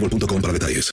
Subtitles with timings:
[0.00, 0.90] para detalles.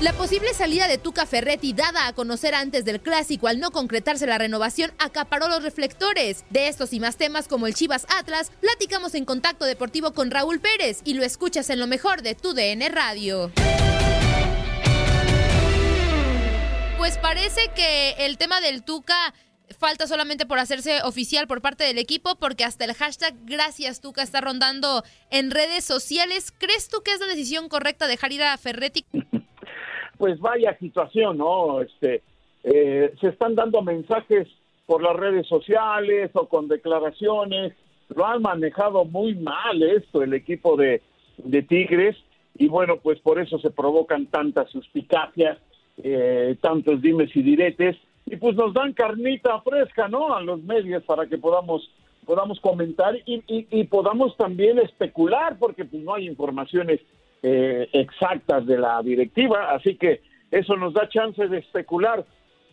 [0.00, 4.28] La posible salida de Tuca Ferretti dada a conocer antes del clásico al no concretarse
[4.28, 6.44] la renovación acaparó los reflectores.
[6.50, 10.60] De estos y más temas como el Chivas Atlas, platicamos en Contacto Deportivo con Raúl
[10.60, 13.50] Pérez y lo escuchas en lo mejor de tu DN Radio.
[16.96, 19.34] Pues parece que el tema del Tuca
[19.78, 24.22] falta solamente por hacerse oficial por parte del equipo porque hasta el hashtag Gracias Tuca
[24.22, 26.52] está rondando en redes sociales.
[26.52, 29.04] ¿Crees tú que es la decisión correcta dejar ir a Ferretti?
[30.18, 31.80] pues vaya situación, ¿no?
[31.80, 32.22] Este,
[32.64, 34.48] eh, se están dando mensajes
[34.86, 37.74] por las redes sociales o con declaraciones.
[38.14, 41.02] Lo han manejado muy mal esto el equipo de,
[41.68, 42.16] Tigres
[42.56, 45.58] y bueno, pues por eso se provocan tantas suspicacias,
[46.02, 47.96] eh, tantos dimes y diretes
[48.30, 50.34] y pues nos dan carnita fresca, ¿no?
[50.34, 51.90] A los medios para que podamos
[52.24, 57.00] podamos comentar y, podamos también especular porque pues no hay informaciones
[57.42, 62.26] eh, exactas de la directiva, así que eso nos da chance de especular.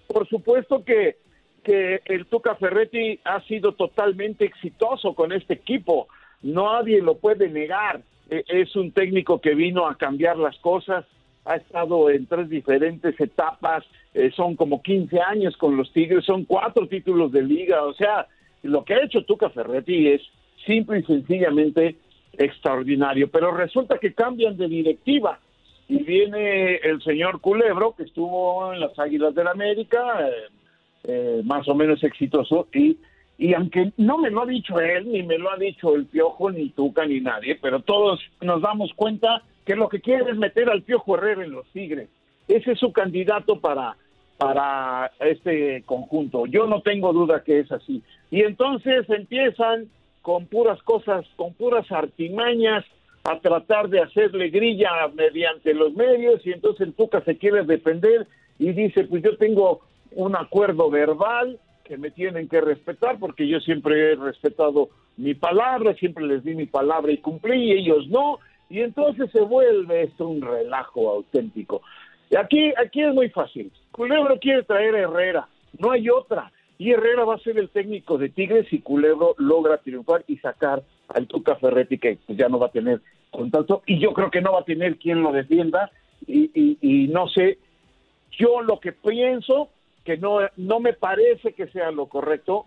[0.07, 1.15] Por supuesto que,
[1.63, 6.09] que el Tuca Ferretti ha sido totalmente exitoso con este equipo,
[6.41, 8.01] nadie lo puede negar.
[8.29, 11.05] Eh, es un técnico que vino a cambiar las cosas,
[11.45, 13.83] ha estado en tres diferentes etapas,
[14.13, 18.27] eh, son como 15 años con los Tigres, son cuatro títulos de liga, o sea,
[18.63, 20.21] lo que ha hecho Tuca Ferretti es
[20.65, 21.95] simple y sencillamente
[22.33, 25.39] extraordinario, pero resulta que cambian de directiva
[25.87, 30.31] y viene el señor Culebro que estuvo en las Águilas del la América, eh,
[31.03, 32.97] eh, más o menos exitoso y
[33.37, 36.51] y aunque no me lo ha dicho él, ni me lo ha dicho el Piojo,
[36.51, 40.69] ni Tuca, ni nadie, pero todos nos damos cuenta que lo que quiere es meter
[40.69, 42.09] al Piojo Herrera en los Tigres.
[42.47, 43.97] Ese es su candidato para,
[44.37, 46.45] para este conjunto.
[46.45, 48.03] Yo no tengo duda que es así.
[48.29, 49.87] Y entonces empiezan
[50.21, 52.85] con puras cosas, con puras artimañas,
[53.25, 58.27] a tratar de hacerle grilla mediante los medios y entonces el Tuca se quiere defender
[58.59, 59.81] y dice, pues yo tengo
[60.11, 65.95] un acuerdo verbal que me tienen que respetar porque yo siempre he respetado mi palabra,
[65.95, 68.39] siempre les di mi palabra y cumplí y ellos no,
[68.69, 71.81] y entonces se vuelve esto un relajo auténtico.
[72.37, 73.71] Aquí, aquí es muy fácil.
[73.91, 75.47] Culebro quiere traer a Herrera,
[75.77, 76.51] no hay otra.
[76.77, 80.83] Y Herrera va a ser el técnico de Tigres y Culebro logra triunfar y sacar
[81.09, 83.01] al Tuca Ferretti que pues, ya no va a tener
[83.31, 85.91] contacto y yo creo que no va a tener quien lo defienda
[86.27, 87.59] y, y, y no sé,
[88.31, 89.69] yo lo que pienso
[90.03, 92.65] que no, no me parece que sea lo correcto.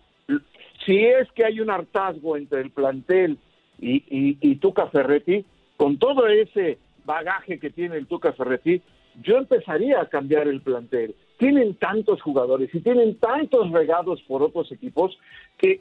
[0.84, 3.38] Si es que hay un hartazgo entre el plantel
[3.80, 5.44] y, y, y Tuca Ferretti,
[5.78, 8.82] con todo ese bagaje que tiene el Tuca Ferretti,
[9.22, 11.14] yo empezaría a cambiar el plantel.
[11.38, 15.16] Tienen tantos jugadores y tienen tantos regados por otros equipos
[15.56, 15.80] que,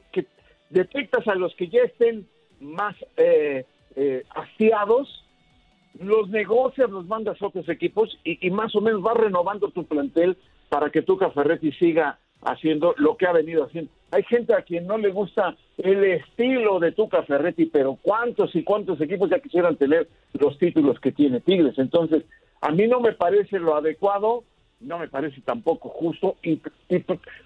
[0.70, 2.26] detectas a los que ya estén
[2.60, 3.64] más eh,
[3.96, 4.24] eh,
[5.98, 9.84] los negocias, los mandas a otros equipos y, y más o menos vas renovando tu
[9.84, 10.36] plantel
[10.68, 13.90] para que Tuca Ferretti siga haciendo lo que ha venido haciendo.
[14.10, 18.64] Hay gente a quien no le gusta el estilo de Tuca Ferretti, pero cuántos y
[18.64, 21.78] cuántos equipos ya quisieran tener los títulos que tiene Tigres.
[21.78, 22.24] Entonces,
[22.60, 24.44] a mí no me parece lo adecuado,
[24.80, 26.60] no me parece tampoco justo, y,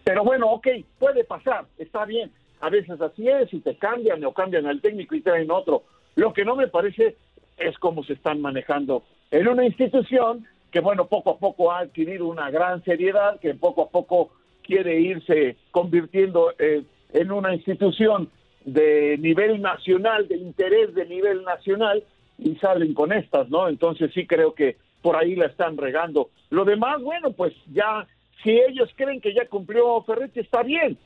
[0.04, 0.68] pero bueno, ok,
[0.98, 2.30] puede pasar, está bien.
[2.60, 5.82] A veces así es, y te cambian o cambian al técnico y traen otro.
[6.14, 7.16] Lo que no me parece
[7.56, 12.28] es cómo se están manejando en una institución que, bueno, poco a poco ha adquirido
[12.28, 14.30] una gran seriedad, que poco a poco
[14.62, 16.82] quiere irse convirtiendo eh,
[17.12, 18.30] en una institución
[18.64, 22.02] de nivel nacional, de interés de nivel nacional,
[22.38, 23.68] y salen con estas, ¿no?
[23.68, 26.30] Entonces sí creo que por ahí la están regando.
[26.50, 28.06] Lo demás, bueno, pues ya,
[28.42, 30.98] si ellos creen que ya cumplió Ferretti, está bien,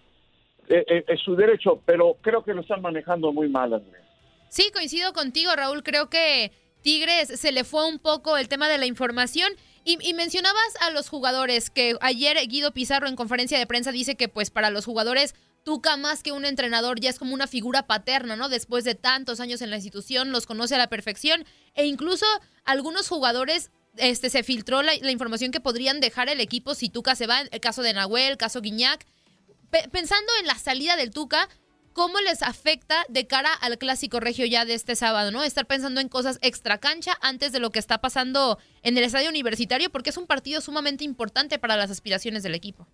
[0.68, 4.02] eh, eh, es su derecho, pero creo que lo están manejando muy mal, Andrés.
[4.48, 5.82] Sí, coincido contigo, Raúl.
[5.82, 6.52] Creo que
[6.82, 9.52] Tigres se le fue un poco el tema de la información.
[9.88, 14.28] Y, mencionabas a los jugadores, que ayer Guido Pizarro en conferencia de prensa dice que
[14.28, 18.34] pues para los jugadores Tuca más que un entrenador ya es como una figura paterna,
[18.34, 18.48] ¿no?
[18.48, 21.44] Después de tantos años en la institución, los conoce a la perfección
[21.74, 22.26] e incluso
[22.64, 27.28] algunos jugadores este se filtró la, información que podrían dejar el equipo si Tuca se
[27.28, 29.06] va, el caso de Nahuel, el caso Guiñac.
[29.70, 31.48] Pe- pensando en la salida del Tuca,
[31.96, 35.42] ¿cómo les afecta de cara al clásico regio ya de este sábado, no?
[35.42, 39.30] Estar pensando en cosas extra cancha antes de lo que está pasando en el estadio
[39.30, 42.86] universitario, porque es un partido sumamente importante para las aspiraciones del equipo.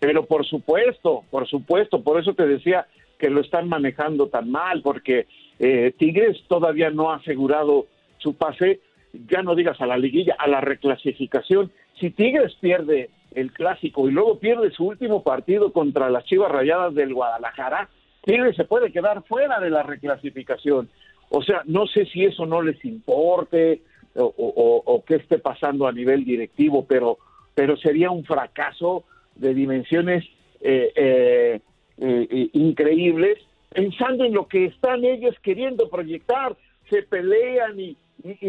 [0.00, 2.86] Pero por supuesto, por supuesto, por eso te decía
[3.18, 5.26] que lo están manejando tan mal, porque
[5.58, 8.80] eh, Tigres todavía no ha asegurado su pase,
[9.12, 11.70] ya no digas a la liguilla, a la reclasificación.
[12.00, 16.94] Si Tigres pierde el clásico y luego pierde su último partido contra las Chivas Rayadas
[16.94, 17.90] del Guadalajara,
[18.28, 20.90] Tigres se puede quedar fuera de la reclasificación.
[21.30, 23.80] O sea, no sé si eso no les importe
[24.14, 27.16] o, qué esté pasando a nivel directivo, pero,
[27.54, 29.04] pero sería un fracaso
[29.34, 30.26] de dimensiones
[30.60, 31.60] eh, eh,
[31.96, 33.38] eh, eh, increíbles,
[33.70, 36.54] pensando en lo que están ellos queriendo proyectar,
[36.90, 37.96] se pelean y,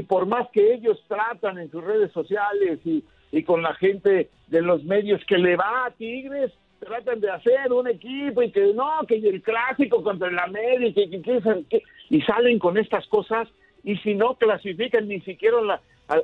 [0.10, 4.84] por más que ellos tratan en sus redes sociales y con la gente de los
[4.84, 6.52] medios que le va a Tigres,
[6.90, 11.22] tratan de hacer un equipo y que no, que el clásico contra el América y,
[11.22, 13.48] que, y salen con estas cosas
[13.84, 16.20] y si no clasifican ni siquiera la, a,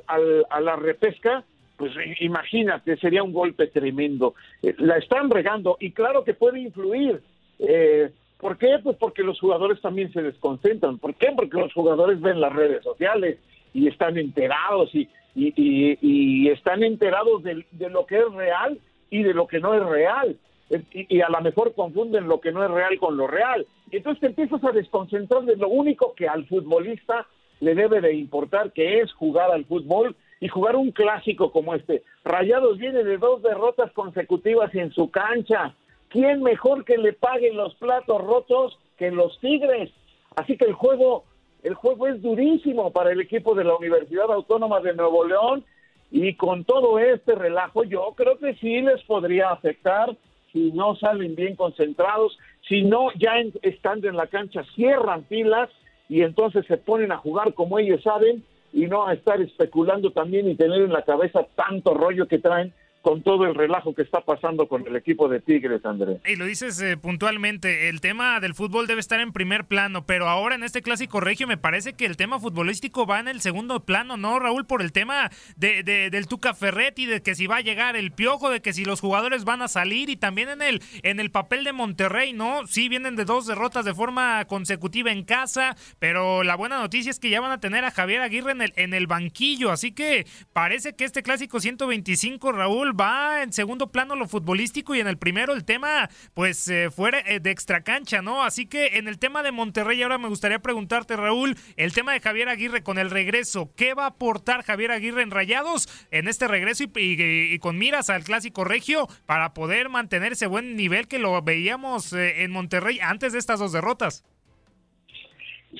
[0.50, 1.44] a- la repesca,
[1.76, 4.34] pues imagínate, sería un golpe tremendo.
[4.62, 7.20] Eh, la están regando y claro que puede influir.
[7.58, 8.78] Eh, ¿Por qué?
[8.82, 10.98] Pues porque los jugadores también se desconcentran.
[10.98, 11.28] ¿Por qué?
[11.36, 13.38] Porque los jugadores ven las redes sociales
[13.72, 18.78] y están enterados y, y, y- y están enterados de, de lo que es real
[19.10, 20.36] y de lo que no es real.
[20.68, 23.66] Y, a lo mejor confunden lo que no es real con lo real.
[23.90, 27.26] Entonces te empiezas a desconcentrar de lo único que al futbolista
[27.60, 32.02] le debe de importar, que es jugar al fútbol y jugar un clásico como este.
[32.24, 35.74] Rayados viene de dos derrotas consecutivas en su cancha.
[36.08, 39.90] ¿Quién mejor que le paguen los platos rotos que los Tigres?
[40.34, 41.24] Así que el juego,
[41.62, 45.64] el juego es durísimo para el equipo de la Universidad Autónoma de Nuevo León
[46.10, 50.16] y con todo este relajo yo creo que sí les podría afectar
[50.52, 52.38] si no salen bien concentrados,
[52.68, 55.68] si no ya en- estando en la cancha cierran pilas
[56.08, 60.48] y entonces se ponen a jugar como ellos saben y no a estar especulando también
[60.48, 62.72] y tener en la cabeza tanto rollo que traen
[63.06, 66.18] con todo el relajo que está pasando con el equipo de Tigres, Andrés.
[66.26, 70.28] Y lo dices eh, puntualmente, el tema del fútbol debe estar en primer plano, pero
[70.28, 73.84] ahora en este clásico regio me parece que el tema futbolístico va en el segundo
[73.84, 74.66] plano, ¿no, Raúl?
[74.66, 78.10] Por el tema de, de- del Tuca Ferretti, de que si va a llegar el
[78.10, 81.30] piojo, de que si los jugadores van a salir y también en el, en el
[81.30, 82.66] papel de Monterrey, ¿no?
[82.66, 87.20] Sí, vienen de dos derrotas de forma consecutiva en casa, pero la buena noticia es
[87.20, 90.26] que ya van a tener a Javier Aguirre en el, en el banquillo, así que
[90.52, 95.18] parece que este clásico 125, Raúl, va en segundo plano lo futbolístico y en el
[95.18, 98.42] primero el tema, pues, eh, fuera eh, de extracancha, ¿no?
[98.42, 102.20] Así que en el tema de Monterrey, ahora me gustaría preguntarte, Raúl, el tema de
[102.20, 106.48] Javier Aguirre con el regreso, ¿qué va a aportar Javier Aguirre en Rayados en este
[106.48, 111.40] regreso y, con miras al clásico regio para poder mantener ese buen nivel que lo
[111.42, 114.24] veíamos eh, en Monterrey antes de estas dos derrotas?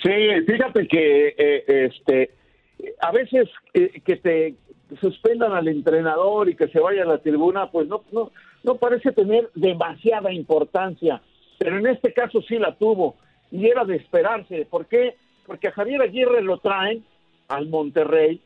[0.03, 0.11] Sí,
[0.47, 2.31] fíjate que eh, este
[3.01, 4.55] a veces que te
[5.01, 8.31] suspendan al entrenador y que se vaya a la tribuna, pues no no
[8.63, 11.21] no parece tener demasiada importancia,
[11.59, 13.17] pero en este caso sí la tuvo
[13.51, 14.67] y era de esperarse.
[14.69, 15.17] ¿Por qué?
[15.47, 17.05] Porque a Javier Aguirre lo traen
[17.49, 18.41] al Monterrey,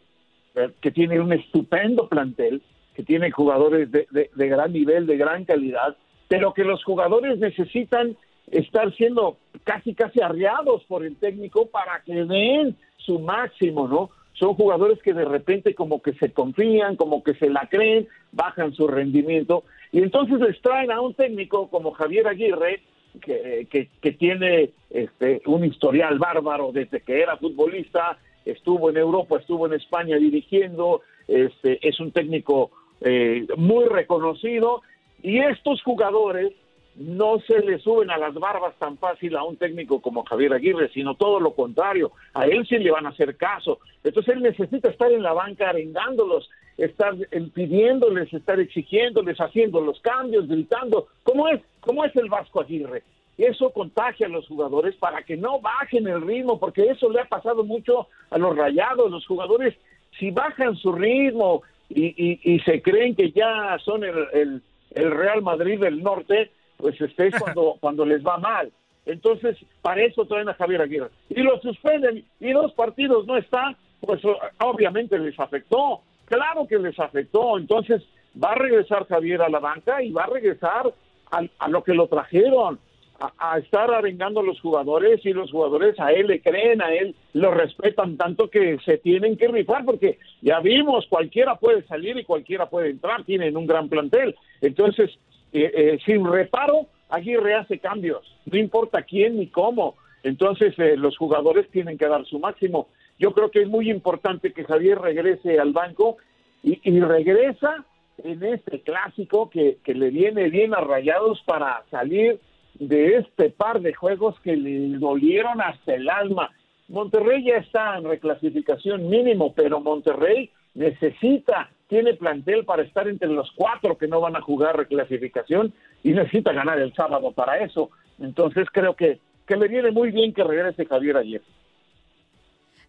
[0.55, 2.61] eh, que tiene un estupendo plantel,
[2.95, 5.97] que tiene jugadores de, de- de gran nivel, de gran calidad,
[6.29, 8.15] pero que los jugadores necesitan
[8.51, 14.11] estar siendo casi casi arriados por el técnico para que den su máximo, ¿no?
[14.41, 18.73] Son jugadores que de repente como que se confían, como que se la creen, bajan
[18.73, 19.65] su rendimiento.
[19.93, 22.81] Y entonces les traen a un técnico como Javier Aguirre
[23.21, 28.17] que, que, tiene este, un historial bárbaro desde que era futbolista,
[28.47, 32.71] estuvo en Europa, estuvo en España dirigiendo, este, es un técnico
[33.03, 34.81] eh, muy reconocido.
[35.23, 36.53] Y estos jugadores
[36.97, 40.91] no se le suben a las barbas tan fácil a un técnico como Javier Aguirre,
[40.93, 43.79] sino todo lo contrario, a él sí le van a hacer caso.
[44.03, 47.15] Entonces él necesita estar en la banca arengándolos, estar
[47.55, 51.09] pidiéndoles, estar exigiéndoles, haciendo los cambios, gritando.
[51.23, 51.61] ¿Cómo es?
[51.81, 53.03] ¿Cómo es el Vasco Aguirre?
[53.39, 57.25] Eso contagia a los jugadores para que no bajen el ritmo, porque eso le ha
[57.25, 59.11] pasado mucho a los rayados.
[59.11, 59.75] Los jugadores,
[60.19, 64.63] si bajan su ritmo y, se creen que ya son el
[64.95, 68.71] Real Madrid del Norte, pues este es cuando, cuando les va mal.
[69.07, 71.11] Entonces, para eso traen a Javier Aguirre.
[71.29, 74.21] Y lo suspenden y dos partidos no están, pues
[74.61, 76.03] obviamente les afectó.
[76.27, 77.59] Claro que les afectó.
[77.59, 78.03] Entonces,
[78.43, 80.93] va a regresar Javier a la banca y va a regresar
[81.31, 82.79] a, lo que lo trajeron,
[83.21, 86.93] a, a, estar arengando a los jugadores y los jugadores a él le creen, a
[86.93, 92.17] él lo respetan tanto que se tienen que rifar porque ya vimos, cualquiera puede salir
[92.19, 94.35] y cualquiera puede entrar, tienen un gran plantel.
[94.61, 95.11] Entonces,
[95.53, 99.97] eh, eh, sin reparo, Aguirre hace cambios, no importa quién ni cómo.
[100.23, 102.89] Entonces eh, los jugadores tienen que dar su máximo.
[103.19, 106.19] Yo creo que es muy importante que Javier regrese al banco
[106.63, 107.85] y, regresa
[108.19, 112.39] en este clásico que, que, le viene bien a Rayados para salir
[112.75, 116.51] de este par de juegos que le dolieron hasta el alma.
[116.89, 123.51] Monterrey ya está en reclasificación mínimo, pero Monterrey necesita tiene plantel para estar entre los
[123.55, 127.91] cuatro que no van a jugar reclasificación y necesita ganar el sábado para eso.
[128.21, 131.43] Entonces creo que, que le viene muy bien que regrese Javier ayer.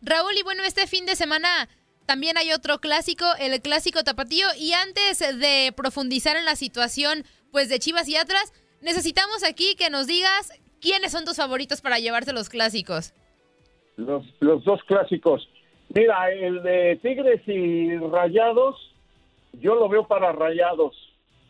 [0.03, 1.67] Raúl, y bueno, este fin de semana
[2.05, 4.48] también hay otro clásico, el clásico tapatío.
[4.58, 9.89] Y antes de profundizar en la situación pues de Chivas y Atlas, necesitamos aquí que
[9.89, 13.13] nos digas quiénes son tus favoritos para llevarse los clásicos.
[13.98, 15.50] Los, los dos clásicos.
[15.93, 18.90] Mira, el de Tigres y Rayados,
[19.53, 20.96] yo lo veo para Rayados.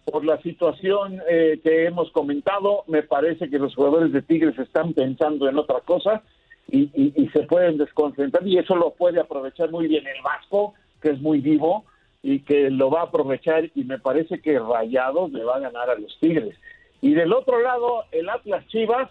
[0.06, 4.94] Por la situación eh, que hemos comentado, me parece que los jugadores de Tigres están
[4.94, 6.24] pensando en otra cosa
[6.68, 11.22] y, se pueden desconcentrar y eso lo puede aprovechar muy bien el Vasco, que es
[11.22, 11.86] muy vivo
[12.24, 15.90] y que lo va a aprovechar y me parece que Rayados le va a ganar
[15.90, 16.56] a los Tigres.
[17.02, 19.10] Y del otro lado, el Atlas Chivas,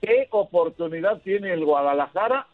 [0.00, 2.46] ¿qué oportunidad tiene el Guadalajara?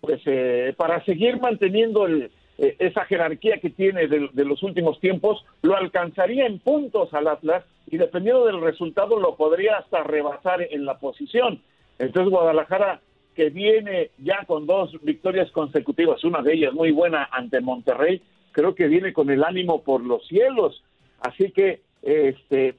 [0.00, 5.44] Pues eh, para seguir manteniendo el, eh, esa jerarquía que tiene de, los últimos tiempos,
[5.62, 10.84] lo alcanzaría en puntos al Atlas y dependiendo del resultado lo podría hasta rebasar en
[10.84, 11.62] la posición.
[12.00, 13.00] Entonces Guadalajara,
[13.36, 18.74] que viene ya con dos victorias consecutivas, una de ellas muy buena ante Monterrey, creo
[18.74, 20.82] que viene con el ánimo por los cielos.
[21.20, 22.74] Así que este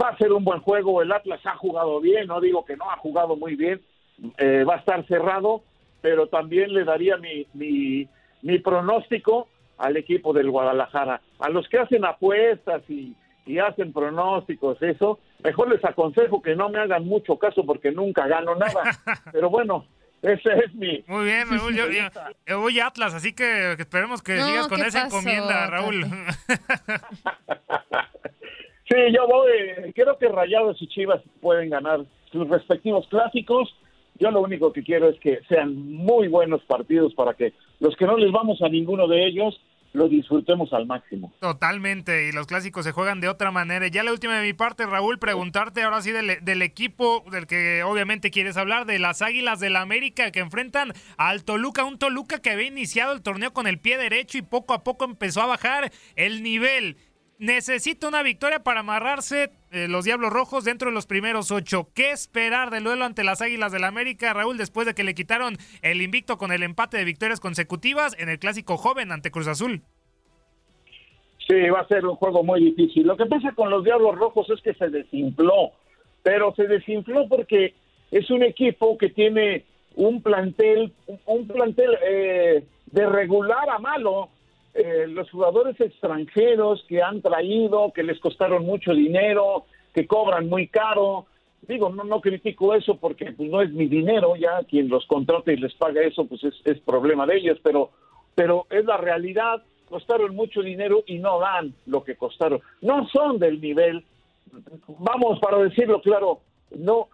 [0.00, 1.02] va a ser un buen juego.
[1.02, 3.80] El Atlas ha jugado bien, no digo que no, ha jugado muy bien.
[4.38, 5.62] Eh, va a estar cerrado,
[6.00, 8.08] pero también le daría mi, mi
[8.42, 11.20] mi pronóstico al equipo del Guadalajara.
[11.38, 13.14] A los que hacen apuestas y,
[13.58, 18.54] hacen pronósticos, eso, mejor les aconsejo que no me hagan mucho caso porque nunca gano
[18.54, 18.82] nada.
[19.32, 19.86] Pero bueno,
[20.20, 21.02] ese es mi.
[21.06, 21.74] Muy bien, Raúl.
[21.74, 21.86] Yo,
[22.60, 26.04] voy a Atlas, así que esperemos que sigas con esa encomienda, Raúl.
[28.88, 29.92] sí, yo voy.
[29.94, 33.74] Creo que Rayados y Chivas pueden ganar sus respectivos clásicos.
[34.20, 38.06] Yo lo único que quiero es que sean muy buenos partidos para que los que
[38.06, 39.60] no les vamos a ninguno de ellos
[39.92, 41.32] lo disfrutemos al máximo.
[41.40, 43.88] Totalmente, y los clásicos se juegan de otra manera.
[43.88, 48.30] Ya la última de mi parte, Raúl, preguntarte ahora sí del, equipo del que obviamente
[48.30, 52.50] quieres hablar, de las Águilas del la América que enfrentan al Toluca, un Toluca que
[52.50, 55.90] había iniciado el torneo con el pie derecho y poco a poco empezó a bajar
[56.16, 56.96] el nivel
[57.38, 61.88] necesita una victoria para amarrarse eh, los Diablos Rojos dentro de los primeros ocho.
[61.94, 65.14] ¿Qué esperar del duelo ante las Águilas del la América, Raúl, después de que le
[65.14, 69.46] quitaron el invicto con el empate de victorias consecutivas en el clásico joven ante Cruz
[69.46, 69.82] Azul?
[71.46, 73.06] Sí, va a ser un juego muy difícil.
[73.06, 75.72] Lo que pasa con los Diablos Rojos es que se desinfló,
[76.22, 77.74] pero se desinfló porque
[78.10, 79.64] es un equipo que tiene
[79.94, 80.92] un plantel,
[81.24, 84.28] un plantel eh, de regular a malo
[84.74, 90.68] eh, los jugadores extranjeros que han traído, que les costaron mucho dinero, que cobran muy
[90.68, 91.26] caro.
[91.62, 95.52] Digo, no, no critico eso porque pues, no es mi dinero, ya quien los contrata
[95.52, 97.90] y les paga eso, pues es, problema de ellos, pero,
[98.34, 102.60] pero es la realidad, costaron mucho dinero y no dan lo que costaron.
[102.80, 104.04] No son del nivel,
[104.98, 106.40] vamos, para decirlo claro,
[106.76, 107.08] no,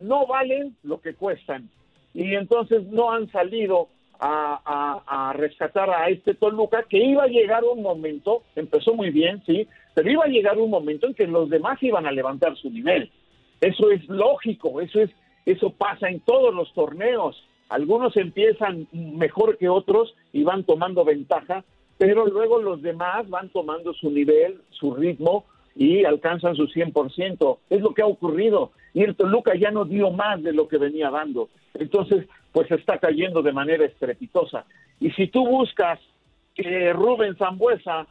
[0.00, 1.70] no valen lo que cuestan.
[2.14, 3.88] Y entonces no han salido
[4.20, 9.42] a, a, rescatar a este Toluca, que iba a llegar un momento, empezó muy bien,
[9.46, 12.70] sí, pero iba a llegar un momento en que los demás iban a levantar su
[12.70, 13.10] nivel.
[13.60, 15.10] Eso es lógico, eso es,
[15.44, 17.42] eso pasa en todos los torneos.
[17.68, 21.64] Algunos empiezan mejor que otros y van tomando ventaja,
[21.98, 25.44] pero luego los demás van tomando su nivel, su ritmo
[25.74, 27.58] y alcanzan su 100%.
[27.70, 28.72] Es lo que ha ocurrido.
[28.96, 31.50] Y el Toluca ya no dio más de lo que venía dando.
[31.74, 34.64] Entonces, pues está cayendo de manera estrepitosa.
[34.98, 36.00] Y si tú buscas
[36.54, 38.06] que Rubén Zambuesa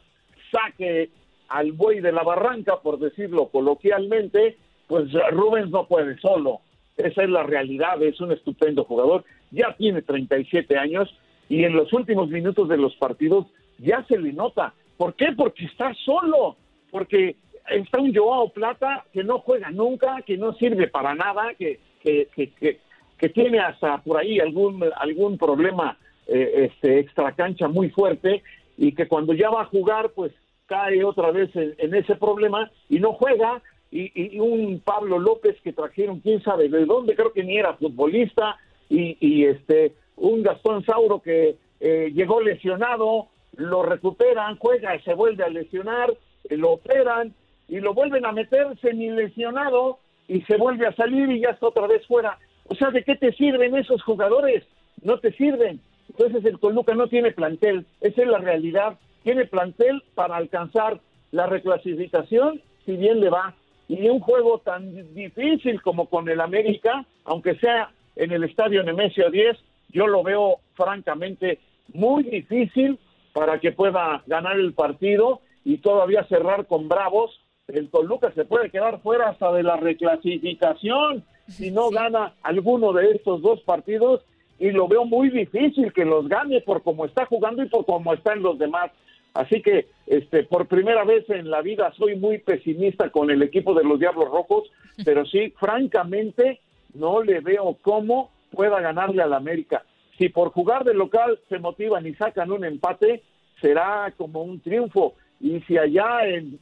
[0.52, 1.10] saque
[1.48, 6.60] al buey de la barranca, por decirlo coloquialmente, pues Rubens no puede solo.
[6.96, 9.24] Esa es la realidad, es un estupendo jugador.
[9.50, 11.12] Ya tiene 37 años
[11.48, 13.46] y en los últimos minutos de los partidos
[13.78, 14.72] ya se le nota.
[14.96, 15.32] ¿Por qué?
[15.36, 16.54] Porque está solo.
[16.92, 17.34] Porque
[17.68, 22.28] está un Joao Plata que no juega nunca, que no sirve para nada, que, que,
[22.34, 22.80] que,
[23.18, 28.42] que tiene hasta por ahí algún, algún problema eh, este, extra cancha muy fuerte
[28.76, 30.32] y que cuando ya va a jugar, pues
[30.66, 33.62] cae otra vez en, ese problema y no juega.
[33.92, 38.58] Y, un Pablo López que trajeron quién sabe de dónde, creo que ni era futbolista,
[38.88, 45.44] y, este un Gastón Sauro que eh, llegó lesionado, lo recuperan, juega y se vuelve
[45.44, 46.12] a lesionar,
[46.50, 47.34] lo operan
[47.68, 51.68] y lo vuelven a meter semi lesionado y se vuelve a salir y ya está
[51.68, 52.38] otra vez fuera.
[52.68, 54.64] O sea, ¿de qué te sirven esos jugadores?
[55.02, 55.80] No te sirven.
[56.08, 58.98] Entonces el Toluca no tiene plantel, esa es la realidad.
[59.22, 61.00] Tiene plantel para alcanzar
[61.32, 63.54] la reclasificación, si bien le va.
[63.88, 69.30] Y un juego tan difícil como con el América, aunque sea en el estadio Nemesio
[69.30, 69.56] 10,
[69.90, 71.60] yo lo veo francamente
[71.92, 72.98] muy difícil
[73.32, 77.40] para que pueda ganar el partido y todavía cerrar con Bravos.
[77.68, 83.10] El Toluca se puede quedar fuera hasta de la reclasificación si no gana alguno de
[83.10, 84.24] estos dos partidos
[84.60, 88.14] y lo veo muy difícil que los gane por cómo está jugando y por cómo
[88.14, 88.92] están los demás.
[89.34, 93.74] Así que este por primera vez en la vida soy muy pesimista con el equipo
[93.74, 94.70] de los Diablos Rojos,
[95.04, 96.60] pero sí, francamente
[96.94, 99.82] no le veo cómo pueda ganarle al América.
[100.18, 103.24] Si por jugar de local se motivan y sacan un empate,
[103.60, 105.14] será como un triunfo.
[105.40, 106.58] Y si allá en,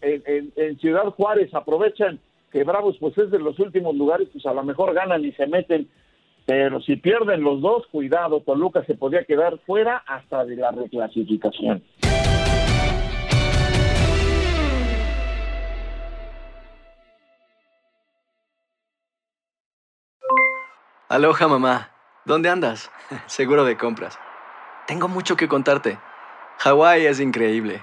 [0.79, 2.19] Ciudad Juárez aprovechan
[2.51, 5.47] que Bravos pues es de los últimos lugares, pues a lo mejor ganan y se
[5.47, 5.89] meten,
[6.47, 11.83] pero si pierden los dos, cuidado, Toluca se podría quedar fuera hasta de la reclasificación.
[21.09, 21.91] Aloha mamá,
[22.25, 22.91] ¿dónde andas?
[23.27, 24.19] Seguro de compras.
[24.87, 25.99] Tengo mucho que contarte.
[26.59, 27.83] Hawái es increíble.